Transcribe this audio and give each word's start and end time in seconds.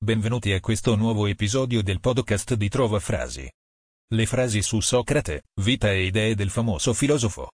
Benvenuti 0.00 0.52
a 0.52 0.60
questo 0.60 0.94
nuovo 0.94 1.26
episodio 1.26 1.82
del 1.82 1.98
podcast 1.98 2.54
di 2.54 2.68
Trova 2.68 3.00
Frasi. 3.00 3.50
Le 4.14 4.26
frasi 4.26 4.62
su 4.62 4.78
Socrate, 4.78 5.46
vita 5.60 5.90
e 5.90 6.04
idee 6.04 6.36
del 6.36 6.50
famoso 6.50 6.94
filosofo. 6.94 7.50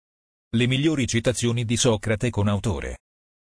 Le 0.57 0.67
migliori 0.67 1.07
citazioni 1.07 1.67
di 1.67 1.77
Socrate 1.77 2.31
con 2.31 2.49
autore. 2.49 3.01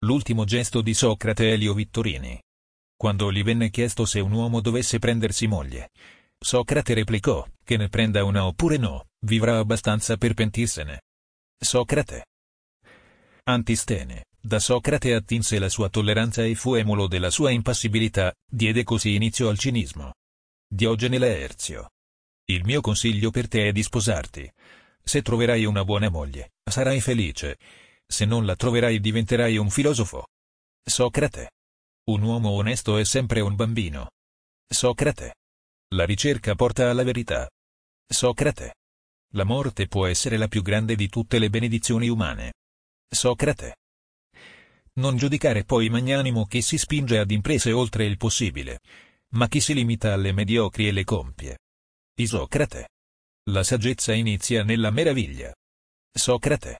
L'ultimo 0.05 0.45
gesto 0.45 0.81
di 0.81 0.93
Socrate 0.93 1.51
Elio 1.51 1.73
Vittorini. 1.73 2.39
Quando 2.95 3.31
gli 3.31 3.41
venne 3.41 3.71
chiesto 3.71 4.05
se 4.05 4.19
un 4.19 4.31
uomo 4.31 4.61
dovesse 4.61 4.99
prendersi 4.99 5.47
moglie, 5.47 5.89
Socrate 6.37 6.93
replicò, 6.93 7.43
che 7.63 7.77
ne 7.77 7.89
prenda 7.89 8.23
una 8.23 8.45
oppure 8.45 8.77
no, 8.77 9.07
vivrà 9.25 9.57
abbastanza 9.57 10.15
per 10.15 10.35
pentirsene. 10.35 11.01
Socrate. 11.57 12.25
Antistene, 13.45 14.25
da 14.45 14.59
Socrate 14.59 15.15
attinse 15.15 15.57
la 15.57 15.69
sua 15.69 15.89
tolleranza 15.89 16.45
e 16.45 16.53
fu 16.53 16.75
emulo 16.75 17.07
della 17.07 17.31
sua 17.31 17.49
impassibilità, 17.49 18.31
diede 18.47 18.83
così 18.83 19.15
inizio 19.15 19.49
al 19.49 19.57
cinismo. 19.57 20.13
Diogene 20.67 21.17
Laerzio. 21.17 21.89
Il 22.45 22.63
mio 22.63 22.79
consiglio 22.79 23.31
per 23.31 23.47
te 23.47 23.67
è 23.67 23.71
di 23.71 23.81
sposarti. 23.81 24.47
Se 25.03 25.23
troverai 25.23 25.65
una 25.65 25.83
buona 25.83 26.09
moglie, 26.09 26.51
sarai 26.63 27.01
felice. 27.01 27.57
Se 28.05 28.25
non 28.25 28.45
la 28.45 28.55
troverai 28.55 28.99
diventerai 28.99 29.57
un 29.57 29.71
filosofo. 29.71 30.27
Socrate. 30.83 31.49
Un 32.11 32.21
uomo 32.21 32.51
onesto 32.51 32.97
è 32.97 33.03
sempre 33.03 33.39
un 33.39 33.55
bambino. 33.55 34.11
Socrate. 34.67 35.37
La 35.95 36.05
ricerca 36.05 36.53
porta 36.53 36.91
alla 36.91 37.03
verità. 37.03 37.49
Socrate. 38.07 38.75
La 39.33 39.43
morte 39.43 39.87
può 39.87 40.05
essere 40.05 40.37
la 40.37 40.47
più 40.47 40.61
grande 40.61 40.95
di 40.95 41.09
tutte 41.09 41.39
le 41.39 41.49
benedizioni 41.49 42.09
umane. 42.09 42.53
Socrate. 43.09 43.77
Non 44.97 45.17
giudicare 45.17 45.65
poi 45.65 45.89
magnanimo 45.89 46.45
chi 46.45 46.61
si 46.61 46.77
spinge 46.77 47.19
ad 47.19 47.31
imprese 47.31 47.71
oltre 47.71 48.05
il 48.05 48.17
possibile, 48.17 48.79
ma 49.33 49.47
chi 49.47 49.59
si 49.59 49.73
limita 49.73 50.13
alle 50.13 50.31
mediocri 50.31 50.87
e 50.87 50.91
le 50.91 51.03
compie. 51.03 51.57
Isocrate. 52.17 52.89
La 53.49 53.63
saggezza 53.63 54.13
inizia 54.13 54.63
nella 54.63 54.91
meraviglia. 54.91 55.53
Socrate. 56.11 56.79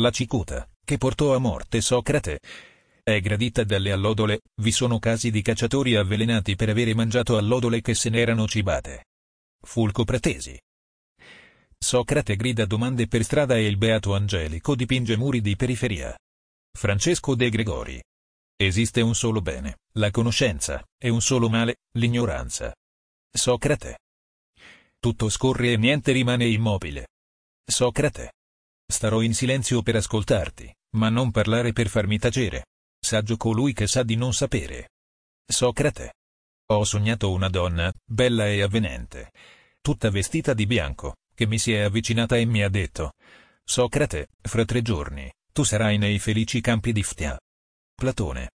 La 0.00 0.10
cicuta, 0.10 0.68
che 0.84 0.98
portò 0.98 1.34
a 1.34 1.38
morte 1.38 1.80
Socrate, 1.80 2.40
è 3.02 3.20
gradita 3.20 3.64
dalle 3.64 3.92
allodole, 3.92 4.42
vi 4.60 4.72
sono 4.72 4.98
casi 4.98 5.30
di 5.30 5.40
cacciatori 5.40 5.94
avvelenati 5.94 6.56
per 6.56 6.68
avere 6.68 6.94
mangiato 6.94 7.38
allodole 7.38 7.80
che 7.80 7.94
se 7.94 8.10
n'erano 8.10 8.46
cibate. 8.46 9.04
Fulco 9.64 10.04
Pratesi. 10.04 10.60
Socrate 11.78 12.36
grida 12.36 12.66
domande 12.66 13.06
per 13.06 13.24
strada 13.24 13.56
e 13.56 13.66
il 13.66 13.78
beato 13.78 14.14
Angelico 14.14 14.74
dipinge 14.74 15.16
muri 15.16 15.40
di 15.40 15.56
periferia. 15.56 16.16
Francesco 16.76 17.34
De 17.34 17.48
Gregori. 17.48 17.98
Esiste 18.54 19.00
un 19.00 19.14
solo 19.14 19.40
bene, 19.40 19.78
la 19.94 20.10
conoscenza, 20.10 20.84
e 20.98 21.08
un 21.08 21.22
solo 21.22 21.48
male, 21.48 21.76
l'ignoranza. 21.92 22.74
Socrate. 23.32 23.98
Tutto 24.98 25.30
scorre 25.30 25.72
e 25.72 25.78
niente 25.78 26.12
rimane 26.12 26.46
immobile. 26.46 27.08
Socrate. 27.64 28.34
Starò 28.86 29.22
in 29.22 29.34
silenzio 29.34 29.80
per 29.80 29.96
ascoltarti, 29.96 30.70
ma 30.96 31.08
non 31.08 31.30
parlare 31.30 31.72
per 31.72 31.88
farmi 31.88 32.18
tacere. 32.18 32.66
Saggio 33.00 33.38
colui 33.38 33.72
che 33.72 33.86
sa 33.86 34.02
di 34.02 34.14
non 34.14 34.34
sapere. 34.34 34.90
Socrate. 35.46 36.12
Ho 36.72 36.84
sognato 36.84 37.32
una 37.32 37.48
donna, 37.48 37.90
bella 38.04 38.48
e 38.48 38.60
avvenente, 38.60 39.32
tutta 39.80 40.10
vestita 40.10 40.52
di 40.52 40.66
bianco, 40.66 41.16
che 41.34 41.46
mi 41.46 41.58
si 41.58 41.72
è 41.72 41.80
avvicinata 41.80 42.36
e 42.36 42.44
mi 42.44 42.62
ha 42.62 42.68
detto, 42.68 43.12
Socrate, 43.64 44.28
fra 44.42 44.64
tre 44.64 44.82
giorni, 44.82 45.30
tu 45.56 45.62
sarai 45.62 45.96
nei 45.96 46.18
felici 46.18 46.60
campi 46.60 46.92
di 46.92 47.02
Ftia. 47.02 47.40
Platone. 47.94 48.50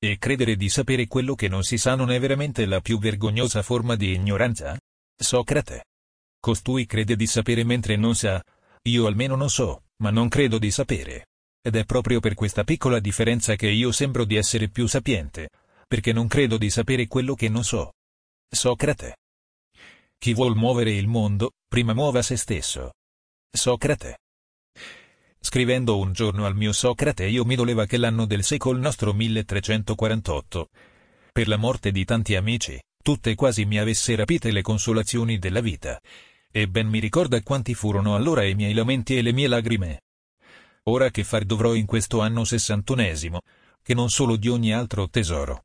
E 0.00 0.18
credere 0.18 0.56
di 0.56 0.68
sapere 0.68 1.06
quello 1.06 1.36
che 1.36 1.46
non 1.46 1.62
si 1.62 1.78
sa 1.78 1.94
non 1.94 2.10
è 2.10 2.18
veramente 2.18 2.66
la 2.66 2.80
più 2.80 2.98
vergognosa 2.98 3.62
forma 3.62 3.94
di 3.94 4.12
ignoranza? 4.12 4.76
Socrate. 5.16 5.84
Costui 6.40 6.86
crede 6.86 7.14
di 7.14 7.28
sapere 7.28 7.62
mentre 7.62 7.94
non 7.94 8.16
sa. 8.16 8.42
Io 8.88 9.06
almeno 9.06 9.36
non 9.36 9.48
so, 9.48 9.84
ma 9.98 10.10
non 10.10 10.28
credo 10.28 10.58
di 10.58 10.72
sapere. 10.72 11.26
Ed 11.62 11.76
è 11.76 11.84
proprio 11.84 12.18
per 12.18 12.34
questa 12.34 12.64
piccola 12.64 12.98
differenza 12.98 13.54
che 13.54 13.68
io 13.68 13.92
sembro 13.92 14.24
di 14.24 14.34
essere 14.34 14.68
più 14.68 14.88
sapiente, 14.88 15.50
perché 15.86 16.12
non 16.12 16.26
credo 16.26 16.58
di 16.58 16.68
sapere 16.68 17.06
quello 17.06 17.36
che 17.36 17.48
non 17.48 17.62
so. 17.62 17.92
Socrate. 18.50 19.18
Chi 20.18 20.34
vuol 20.34 20.56
muovere 20.56 20.90
il 20.90 21.06
mondo, 21.06 21.52
prima 21.68 21.94
muova 21.94 22.22
se 22.22 22.36
stesso. 22.36 22.94
Socrate. 23.52 24.16
Scrivendo 25.48 25.96
un 25.98 26.12
giorno 26.12 26.44
al 26.44 26.56
mio 26.56 26.72
Socrate 26.72 27.24
io 27.26 27.44
mi 27.44 27.54
doleva 27.54 27.86
che 27.86 27.98
l'anno 27.98 28.26
del 28.26 28.42
secolo 28.42 28.80
nostro 28.80 29.12
1348, 29.12 30.68
per 31.30 31.46
la 31.46 31.56
morte 31.56 31.92
di 31.92 32.04
tanti 32.04 32.34
amici, 32.34 32.76
tutte 33.00 33.36
quasi 33.36 33.64
mi 33.64 33.78
avesse 33.78 34.16
rapite 34.16 34.50
le 34.50 34.60
consolazioni 34.60 35.38
della 35.38 35.60
vita. 35.60 36.00
E 36.50 36.66
ben 36.66 36.88
mi 36.88 36.98
ricorda 36.98 37.40
quanti 37.42 37.74
furono 37.74 38.16
allora 38.16 38.42
i 38.42 38.56
miei 38.56 38.74
lamenti 38.74 39.16
e 39.16 39.22
le 39.22 39.32
mie 39.32 39.46
lagrime. 39.46 40.00
Ora 40.88 41.10
che 41.10 41.22
far 41.22 41.44
dovrò 41.44 41.74
in 41.74 41.86
questo 41.86 42.20
anno 42.20 42.42
sessantunesimo, 42.42 43.38
che 43.84 43.94
non 43.94 44.08
solo 44.08 44.34
di 44.34 44.48
ogni 44.48 44.74
altro 44.74 45.08
tesoro, 45.08 45.62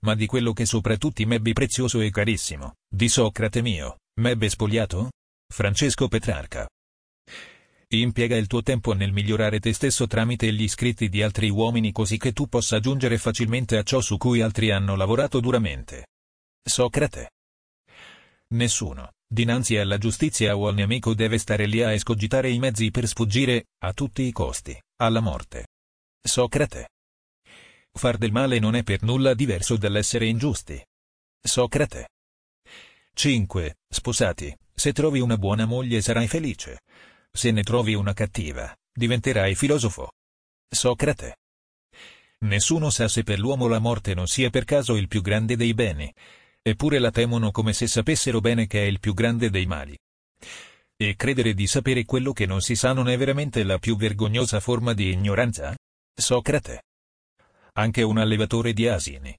ma 0.00 0.14
di 0.14 0.26
quello 0.26 0.52
che 0.52 0.66
sopra 0.66 0.98
tutti 0.98 1.24
m'ebbi 1.24 1.54
prezioso 1.54 2.02
e 2.02 2.10
carissimo, 2.10 2.74
di 2.86 3.08
Socrate 3.08 3.62
mio, 3.62 3.96
m'ebbe 4.20 4.50
spogliato? 4.50 5.08
Francesco 5.50 6.06
Petrarca. 6.08 6.68
Impiega 7.94 8.36
il 8.36 8.46
tuo 8.46 8.62
tempo 8.62 8.94
nel 8.94 9.12
migliorare 9.12 9.60
te 9.60 9.74
stesso 9.74 10.06
tramite 10.06 10.50
gli 10.50 10.66
scritti 10.66 11.10
di 11.10 11.22
altri 11.22 11.50
uomini 11.50 11.92
così 11.92 12.16
che 12.16 12.32
tu 12.32 12.48
possa 12.48 12.80
giungere 12.80 13.18
facilmente 13.18 13.76
a 13.76 13.82
ciò 13.82 14.00
su 14.00 14.16
cui 14.16 14.40
altri 14.40 14.70
hanno 14.70 14.96
lavorato 14.96 15.40
duramente. 15.40 16.06
Socrate. 16.64 17.32
Nessuno, 18.54 19.12
dinanzi 19.26 19.76
alla 19.76 19.98
giustizia 19.98 20.56
o 20.56 20.68
al 20.68 20.74
nemico 20.74 21.12
deve 21.12 21.36
stare 21.36 21.66
lì 21.66 21.82
a 21.82 21.92
escogitare 21.92 22.48
i 22.48 22.58
mezzi 22.58 22.90
per 22.90 23.06
sfuggire, 23.06 23.66
a 23.84 23.92
tutti 23.92 24.22
i 24.22 24.32
costi, 24.32 24.74
alla 24.96 25.20
morte. 25.20 25.66
Socrate. 26.22 26.88
Far 27.92 28.16
del 28.16 28.32
male 28.32 28.58
non 28.58 28.74
è 28.74 28.82
per 28.84 29.02
nulla 29.02 29.34
diverso 29.34 29.76
dall'essere 29.76 30.24
ingiusti. 30.24 30.82
Socrate. 31.42 32.08
5. 33.12 33.76
Sposati. 33.86 34.56
Se 34.74 34.94
trovi 34.94 35.20
una 35.20 35.36
buona 35.36 35.66
moglie 35.66 36.00
sarai 36.00 36.26
felice. 36.26 36.80
Se 37.34 37.50
ne 37.50 37.62
trovi 37.62 37.94
una 37.94 38.12
cattiva, 38.12 38.76
diventerai 38.92 39.54
filosofo. 39.54 40.12
Socrate. 40.68 41.38
Nessuno 42.40 42.90
sa 42.90 43.08
se 43.08 43.22
per 43.22 43.38
l'uomo 43.38 43.68
la 43.68 43.78
morte 43.78 44.12
non 44.12 44.26
sia 44.26 44.50
per 44.50 44.64
caso 44.64 44.96
il 44.96 45.08
più 45.08 45.22
grande 45.22 45.56
dei 45.56 45.72
beni, 45.72 46.12
eppure 46.60 46.98
la 46.98 47.10
temono 47.10 47.50
come 47.50 47.72
se 47.72 47.86
sapessero 47.86 48.40
bene 48.40 48.66
che 48.66 48.82
è 48.82 48.86
il 48.86 49.00
più 49.00 49.14
grande 49.14 49.48
dei 49.48 49.64
mali. 49.64 49.96
E 50.94 51.16
credere 51.16 51.54
di 51.54 51.66
sapere 51.66 52.04
quello 52.04 52.32
che 52.32 52.44
non 52.44 52.60
si 52.60 52.76
sa 52.76 52.92
non 52.92 53.08
è 53.08 53.16
veramente 53.16 53.64
la 53.64 53.78
più 53.78 53.96
vergognosa 53.96 54.60
forma 54.60 54.92
di 54.92 55.10
ignoranza? 55.10 55.74
Socrate. 56.14 56.82
Anche 57.72 58.02
un 58.02 58.18
allevatore 58.18 58.74
di 58.74 58.86
asini, 58.88 59.34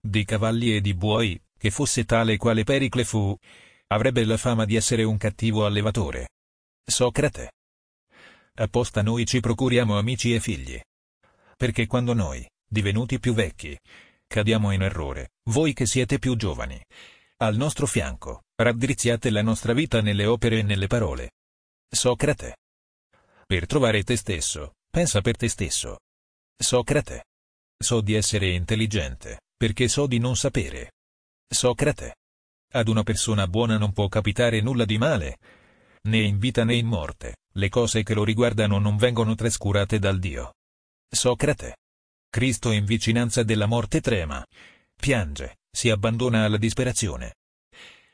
di 0.00 0.24
cavalli 0.24 0.74
e 0.74 0.80
di 0.80 0.94
buoi, 0.94 1.40
che 1.56 1.70
fosse 1.70 2.04
tale 2.04 2.36
quale 2.38 2.64
Pericle 2.64 3.04
fu, 3.04 3.36
avrebbe 3.88 4.24
la 4.24 4.36
fama 4.36 4.64
di 4.64 4.74
essere 4.74 5.04
un 5.04 5.16
cattivo 5.16 5.64
allevatore. 5.64 6.30
Socrate. 6.88 7.50
Apposta 8.54 9.02
noi 9.02 9.26
ci 9.26 9.40
procuriamo 9.40 9.98
amici 9.98 10.32
e 10.32 10.38
figli. 10.38 10.80
Perché 11.56 11.88
quando 11.88 12.14
noi, 12.14 12.48
divenuti 12.64 13.18
più 13.18 13.34
vecchi, 13.34 13.76
cadiamo 14.24 14.70
in 14.70 14.82
errore, 14.82 15.30
voi 15.50 15.72
che 15.72 15.84
siete 15.84 16.20
più 16.20 16.36
giovani, 16.36 16.80
al 17.38 17.56
nostro 17.56 17.86
fianco, 17.86 18.44
raddrizziate 18.54 19.30
la 19.30 19.42
nostra 19.42 19.72
vita 19.72 20.00
nelle 20.00 20.26
opere 20.26 20.60
e 20.60 20.62
nelle 20.62 20.86
parole. 20.86 21.32
Socrate. 21.90 22.56
Per 23.44 23.66
trovare 23.66 24.04
te 24.04 24.16
stesso, 24.16 24.74
pensa 24.88 25.20
per 25.20 25.36
te 25.36 25.48
stesso. 25.48 25.98
Socrate. 26.56 27.24
So 27.76 28.00
di 28.00 28.14
essere 28.14 28.50
intelligente, 28.50 29.40
perché 29.56 29.88
so 29.88 30.06
di 30.06 30.18
non 30.18 30.36
sapere. 30.36 30.92
Socrate. 31.48 32.14
Ad 32.74 32.86
una 32.86 33.02
persona 33.02 33.48
buona 33.48 33.76
non 33.76 33.92
può 33.92 34.06
capitare 34.06 34.60
nulla 34.60 34.84
di 34.84 34.98
male, 34.98 35.36
né 36.06 36.18
in 36.20 36.38
vita 36.38 36.64
né 36.64 36.74
in 36.74 36.86
morte, 36.86 37.36
le 37.52 37.68
cose 37.68 38.02
che 38.02 38.14
lo 38.14 38.24
riguardano 38.24 38.78
non 38.78 38.96
vengono 38.96 39.34
trascurate 39.34 39.98
dal 39.98 40.18
Dio. 40.18 40.54
Socrate. 41.08 41.76
Cristo 42.28 42.70
in 42.70 42.84
vicinanza 42.84 43.42
della 43.42 43.66
morte 43.66 44.00
trema, 44.00 44.44
piange, 44.94 45.58
si 45.70 45.90
abbandona 45.90 46.44
alla 46.44 46.56
disperazione. 46.56 47.34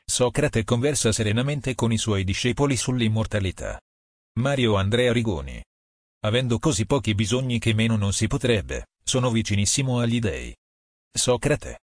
Socrate 0.05 0.63
conversa 0.63 1.11
serenamente 1.11 1.75
con 1.75 1.91
i 1.91 1.97
suoi 1.97 2.23
discepoli 2.23 2.75
sull'immortalità. 2.75 3.79
Mario 4.39 4.75
Andrea 4.75 5.11
Rigoni. 5.13 5.63
Avendo 6.25 6.59
così 6.59 6.85
pochi 6.85 7.15
bisogni 7.15 7.59
che 7.59 7.73
meno 7.73 7.95
non 7.95 8.13
si 8.13 8.27
potrebbe, 8.27 8.87
sono 9.03 9.31
vicinissimo 9.31 9.99
agli 9.99 10.19
dei. 10.19 10.55
Socrate. 11.11 11.79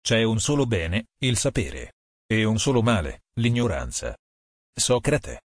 C'è 0.00 0.22
un 0.22 0.40
solo 0.40 0.66
bene, 0.66 1.06
il 1.18 1.36
sapere. 1.36 1.92
E 2.26 2.44
un 2.44 2.58
solo 2.58 2.82
male, 2.82 3.22
l'ignoranza. 3.34 4.16
Socrate. 4.74 5.42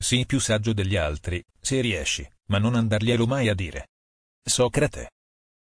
Sii 0.00 0.26
più 0.26 0.38
saggio 0.38 0.72
degli 0.72 0.96
altri, 0.96 1.44
se 1.60 1.80
riesci, 1.80 2.26
ma 2.46 2.58
non 2.58 2.76
andarglielo 2.76 3.26
mai 3.26 3.48
a 3.48 3.54
dire. 3.54 3.88
Socrate. 4.42 5.10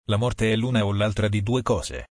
La 0.08 0.18
morte 0.18 0.52
è 0.52 0.56
l'una 0.56 0.84
o 0.84 0.92
l'altra 0.92 1.28
di 1.28 1.42
due 1.42 1.62
cose. 1.62 2.08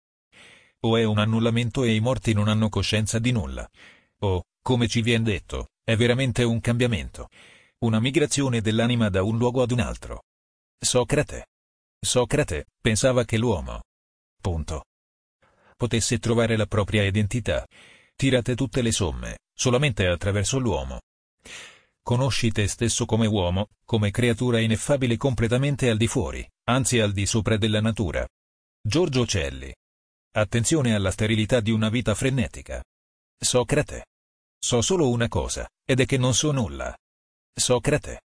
o 0.85 0.97
è 0.97 1.03
un 1.03 1.17
annullamento 1.17 1.83
e 1.83 1.93
i 1.93 1.99
morti 1.99 2.33
non 2.33 2.47
hanno 2.47 2.67
coscienza 2.69 3.19
di 3.19 3.31
nulla. 3.31 3.69
O, 4.19 4.43
come 4.61 4.87
ci 4.87 5.01
viene 5.01 5.23
detto, 5.23 5.69
è 5.83 5.95
veramente 5.95 6.43
un 6.43 6.59
cambiamento. 6.59 7.29
Una 7.79 7.99
migrazione 7.99 8.61
dell'anima 8.61 9.09
da 9.09 9.23
un 9.23 9.37
luogo 9.37 9.61
ad 9.61 9.71
un 9.71 9.79
altro. 9.79 10.23
Socrate. 10.79 11.47
Socrate 11.99 12.67
pensava 12.81 13.23
che 13.25 13.37
l'uomo. 13.37 13.83
Punto. 14.41 14.85
Potesse 15.77 16.19
trovare 16.19 16.57
la 16.57 16.65
propria 16.65 17.03
identità. 17.03 17.65
Tirate 18.15 18.55
tutte 18.55 18.81
le 18.81 18.91
somme, 18.91 19.39
solamente 19.53 20.05
attraverso 20.07 20.59
l'uomo. 20.59 20.99
Conosci 22.05 22.51
te 22.51 22.67
stesso 22.67 23.05
come 23.05 23.27
uomo, 23.27 23.69
come 23.85 24.11
creatura 24.11 24.59
ineffabile 24.59 25.15
completamente 25.15 25.89
al 25.89 25.95
di 25.95 26.07
fuori, 26.07 26.45
anzi 26.65 26.99
al 26.99 27.13
di 27.13 27.25
sopra 27.25 27.55
della 27.55 27.79
natura. 27.79 28.27
Giorgio 28.85 29.25
Celli. 29.25 29.73
Attenzione 30.33 30.95
alla 30.95 31.11
sterilità 31.11 31.61
di 31.61 31.71
una 31.71 31.87
vita 31.87 32.13
frenetica. 32.13 32.83
Socrate. 33.39 34.07
So 34.59 34.81
solo 34.81 35.09
una 35.09 35.29
cosa, 35.29 35.65
ed 35.85 36.01
è 36.01 36.05
che 36.05 36.17
non 36.17 36.33
so 36.33 36.51
nulla. 36.51 36.93
Socrate. 37.53 38.23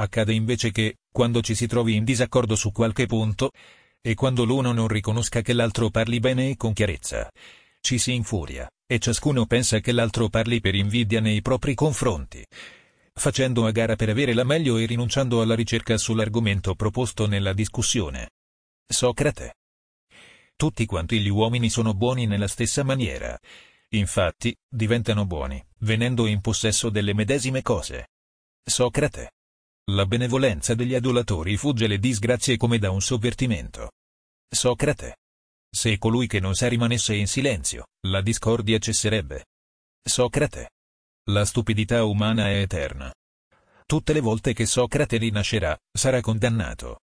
Accade 0.00 0.32
invece 0.32 0.72
che, 0.72 0.96
quando 1.12 1.42
ci 1.42 1.54
si 1.54 1.68
trovi 1.68 1.94
in 1.94 2.02
disaccordo 2.02 2.56
su 2.56 2.72
qualche 2.72 3.06
punto, 3.06 3.52
e 4.00 4.14
quando 4.14 4.42
l'uno 4.42 4.72
non 4.72 4.88
riconosca 4.88 5.42
che 5.42 5.52
l'altro 5.52 5.90
parli 5.90 6.18
bene 6.18 6.50
e 6.50 6.56
con 6.56 6.72
chiarezza, 6.72 7.30
ci 7.80 7.98
si 7.98 8.14
infuria, 8.14 8.68
e 8.84 8.98
ciascuno 8.98 9.46
pensa 9.46 9.78
che 9.78 9.92
l'altro 9.92 10.28
parli 10.28 10.60
per 10.60 10.74
invidia 10.74 11.20
nei 11.20 11.40
propri 11.40 11.74
confronti 11.74 12.44
facendo 13.14 13.66
a 13.66 13.70
gara 13.70 13.96
per 13.96 14.08
avere 14.08 14.34
la 14.34 14.44
meglio 14.44 14.76
e 14.76 14.86
rinunciando 14.86 15.40
alla 15.42 15.54
ricerca 15.54 15.96
sull'argomento 15.98 16.74
proposto 16.74 17.26
nella 17.26 17.52
discussione. 17.52 18.30
Socrate. 18.86 19.54
Tutti 20.56 20.86
quanti 20.86 21.20
gli 21.20 21.28
uomini 21.28 21.70
sono 21.70 21.94
buoni 21.94 22.26
nella 22.26 22.48
stessa 22.48 22.82
maniera. 22.82 23.38
Infatti, 23.90 24.56
diventano 24.68 25.26
buoni, 25.26 25.62
venendo 25.78 26.26
in 26.26 26.40
possesso 26.40 26.88
delle 26.88 27.14
medesime 27.14 27.62
cose. 27.62 28.08
Socrate. 28.64 29.32
La 29.90 30.06
benevolenza 30.06 30.74
degli 30.74 30.94
adulatori 30.94 31.56
fugge 31.56 31.86
le 31.86 31.98
disgrazie 31.98 32.56
come 32.56 32.78
da 32.78 32.90
un 32.90 33.00
sovvertimento. 33.00 33.92
Socrate. 34.48 35.16
Se 35.68 35.98
colui 35.98 36.26
che 36.26 36.38
non 36.38 36.54
sa 36.54 36.68
rimanesse 36.68 37.14
in 37.14 37.26
silenzio, 37.26 37.86
la 38.06 38.20
discordia 38.20 38.78
cesserebbe. 38.78 39.46
Socrate. 40.02 40.71
La 41.26 41.44
stupidità 41.44 42.02
umana 42.02 42.48
è 42.48 42.58
eterna. 42.62 43.12
Tutte 43.86 44.12
le 44.12 44.18
volte 44.18 44.52
che 44.52 44.66
Socrate 44.66 45.18
rinascerà, 45.18 45.78
sarà 45.96 46.20
condannato. 46.20 46.98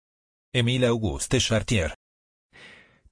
Emile 0.51 0.87
Auguste 0.87 1.37
Chartier. 1.39 1.95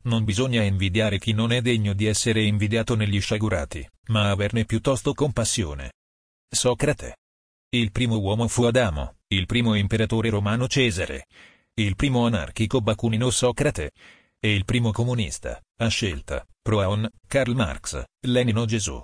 Non 0.04 0.26
bisogna 0.26 0.64
invidiare 0.64 1.18
chi 1.18 1.32
non 1.32 1.54
è 1.54 1.62
degno 1.62 1.94
di 1.94 2.08
essere 2.08 2.44
invidiato 2.44 2.96
negli 2.96 3.22
sciagurati, 3.22 3.88
ma 4.08 4.30
averne 4.32 4.66
piuttosto 4.66 5.14
compassione. 5.14 5.94
Socrate. 6.50 7.16
Il 7.70 7.94
primo 7.94 8.18
uomo 8.18 8.50
fu 8.50 8.64
Adamo, 8.64 9.20
il 9.28 9.46
primo 9.46 9.76
imperatore 9.76 10.30
romano 10.30 10.68
Cesare, 10.68 11.28
il 11.76 11.96
primo 11.96 12.26
anarchico 12.26 12.82
Bakunino 12.82 13.30
Socrate, 13.30 13.92
e 14.40 14.54
il 14.54 14.66
primo 14.66 14.92
comunista, 14.92 15.62
a 15.78 15.88
scelta, 15.88 16.46
Proaon, 16.62 17.10
Karl 17.28 17.56
Marx, 17.56 18.04
Lenino 18.26 18.66
Gesù. 18.66 19.02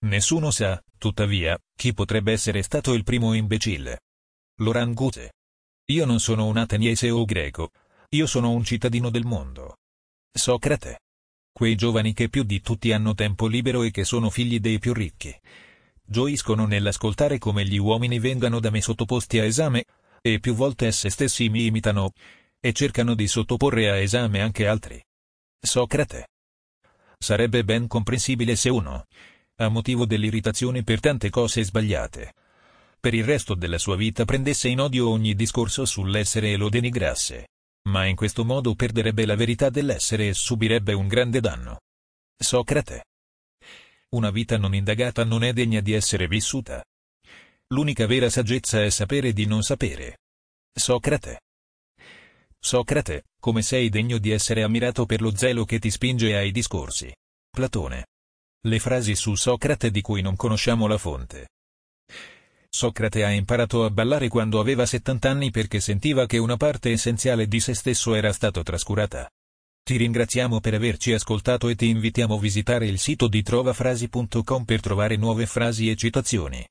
Nessuno 0.00 0.52
sa, 0.52 0.80
tuttavia, 0.96 1.58
chi 1.74 1.92
potrebbe 1.92 2.30
essere 2.30 2.62
stato 2.62 2.92
il 2.94 3.02
primo 3.02 3.34
imbecille. 3.34 4.02
L'orangute. 4.60 5.32
Io 5.86 6.04
non 6.04 6.20
sono 6.20 6.46
un 6.46 6.56
ateniese 6.56 7.10
o 7.10 7.24
greco. 7.24 7.70
Io 8.10 8.26
sono 8.26 8.52
un 8.52 8.62
cittadino 8.62 9.10
del 9.10 9.24
mondo. 9.24 9.78
Socrate. 10.32 11.00
Quei 11.52 11.74
giovani 11.74 12.14
che 12.14 12.28
più 12.28 12.44
di 12.44 12.60
tutti 12.60 12.92
hanno 12.92 13.14
tempo 13.14 13.48
libero 13.48 13.82
e 13.82 13.90
che 13.90 14.04
sono 14.04 14.30
figli 14.30 14.60
dei 14.60 14.78
più 14.78 14.92
ricchi. 14.92 15.36
Gioiscono 16.04 16.64
nell'ascoltare 16.66 17.38
come 17.38 17.66
gli 17.66 17.76
uomini 17.76 18.20
vengano 18.20 18.60
da 18.60 18.70
me 18.70 18.80
sottoposti 18.80 19.40
a 19.40 19.44
esame, 19.44 19.84
e 20.20 20.38
più 20.38 20.54
volte 20.54 20.86
esse 20.86 21.10
stessi 21.10 21.48
mi 21.48 21.66
imitano, 21.66 22.12
e 22.60 22.72
cercano 22.72 23.14
di 23.14 23.26
sottoporre 23.26 23.90
a 23.90 23.96
esame 23.96 24.40
anche 24.40 24.68
altri. 24.68 25.04
Socrate. 25.60 26.28
Sarebbe 27.18 27.64
ben 27.64 27.88
comprensibile 27.88 28.54
se 28.54 28.68
uno, 28.68 29.06
a 29.60 29.68
motivo 29.68 30.06
dell'irritazione 30.06 30.84
per 30.84 31.00
tante 31.00 31.30
cose 31.30 31.64
sbagliate. 31.64 32.34
Per 33.00 33.14
il 33.14 33.24
resto 33.24 33.54
della 33.54 33.78
sua 33.78 33.96
vita 33.96 34.24
prendesse 34.24 34.68
in 34.68 34.80
odio 34.80 35.08
ogni 35.08 35.34
discorso 35.34 35.84
sull'essere 35.84 36.52
e 36.52 36.56
lo 36.56 36.68
denigrasse. 36.68 37.48
Ma 37.88 38.04
in 38.04 38.14
questo 38.14 38.44
modo 38.44 38.74
perderebbe 38.74 39.24
la 39.24 39.34
verità 39.34 39.68
dell'essere 39.70 40.28
e 40.28 40.34
subirebbe 40.34 40.92
un 40.92 41.08
grande 41.08 41.40
danno. 41.40 41.80
Socrate. 42.36 43.04
Una 44.10 44.30
vita 44.30 44.56
non 44.58 44.74
indagata 44.74 45.24
non 45.24 45.42
è 45.42 45.52
degna 45.52 45.80
di 45.80 45.92
essere 45.92 46.28
vissuta. 46.28 46.84
L'unica 47.68 48.06
vera 48.06 48.30
saggezza 48.30 48.82
è 48.82 48.90
sapere 48.90 49.32
di 49.32 49.46
non 49.46 49.62
sapere. 49.62 50.18
Socrate. 50.72 51.40
Socrate, 52.60 53.24
come 53.40 53.62
sei 53.62 53.88
degno 53.88 54.18
di 54.18 54.30
essere 54.30 54.62
ammirato 54.62 55.04
per 55.04 55.20
lo 55.20 55.34
zelo 55.36 55.64
che 55.64 55.78
ti 55.78 55.90
spinge 55.90 56.36
ai 56.36 56.52
discorsi. 56.52 57.12
Platone. 57.50 58.06
Le 58.66 58.80
frasi 58.80 59.14
su 59.14 59.36
Socrate 59.36 59.92
di 59.92 60.00
cui 60.00 60.20
non 60.20 60.34
conosciamo 60.34 60.88
la 60.88 60.98
fonte. 60.98 61.50
Socrate 62.68 63.24
ha 63.24 63.30
imparato 63.30 63.84
a 63.84 63.90
ballare 63.90 64.26
quando 64.26 64.58
aveva 64.58 64.84
70 64.84 65.30
anni 65.30 65.50
perché 65.52 65.78
sentiva 65.78 66.26
che 66.26 66.38
una 66.38 66.56
parte 66.56 66.90
essenziale 66.90 67.46
di 67.46 67.60
se 67.60 67.74
stesso 67.74 68.14
era 68.14 68.32
stato 68.32 68.64
trascurata. 68.64 69.30
Ti 69.82 69.96
ringraziamo 69.96 70.58
per 70.58 70.74
averci 70.74 71.12
ascoltato 71.12 71.68
e 71.68 71.76
ti 71.76 71.88
invitiamo 71.88 72.34
a 72.34 72.40
visitare 72.40 72.86
il 72.86 72.98
sito 72.98 73.28
di 73.28 73.42
trovafrasi.com 73.42 74.64
per 74.64 74.80
trovare 74.80 75.16
nuove 75.16 75.46
frasi 75.46 75.88
e 75.88 75.94
citazioni. 75.94 76.66